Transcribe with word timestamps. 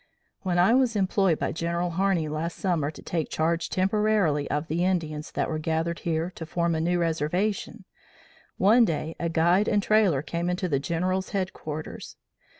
When 0.41 0.57
I 0.57 0.73
was 0.73 0.95
employed 0.95 1.37
by 1.37 1.51
General 1.51 1.91
Harney 1.91 2.27
last 2.27 2.57
summer 2.57 2.89
to 2.89 3.03
take 3.03 3.29
charge 3.29 3.69
temporarily 3.69 4.49
of 4.49 4.67
the 4.67 4.83
Indians 4.83 5.31
that 5.33 5.47
were 5.47 5.59
gathered 5.59 5.99
here 5.99 6.31
to 6.37 6.45
form 6.47 6.73
a 6.73 6.81
new 6.81 6.97
reservation, 6.97 7.85
one 8.57 8.83
day 8.83 9.15
a 9.19 9.29
guide 9.29 9.67
and 9.67 9.83
trailer 9.83 10.23
came 10.23 10.49
into 10.49 10.67
the 10.67 10.79
General's 10.79 11.29
headquarters. 11.37 12.15